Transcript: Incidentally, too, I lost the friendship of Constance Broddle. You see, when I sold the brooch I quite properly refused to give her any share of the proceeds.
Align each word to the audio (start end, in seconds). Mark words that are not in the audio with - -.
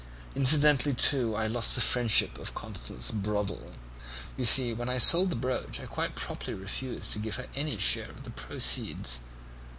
Incidentally, 0.35 0.95
too, 0.95 1.35
I 1.35 1.45
lost 1.45 1.75
the 1.75 1.79
friendship 1.81 2.39
of 2.39 2.55
Constance 2.55 3.11
Broddle. 3.11 3.73
You 4.35 4.45
see, 4.45 4.73
when 4.73 4.89
I 4.89 4.97
sold 4.97 5.29
the 5.29 5.35
brooch 5.35 5.79
I 5.79 5.85
quite 5.85 6.15
properly 6.15 6.55
refused 6.57 7.13
to 7.13 7.19
give 7.19 7.35
her 7.35 7.45
any 7.53 7.77
share 7.77 8.09
of 8.09 8.23
the 8.23 8.31
proceeds. 8.31 9.19